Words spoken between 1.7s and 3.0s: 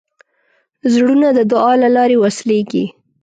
له لارې وصلېږي.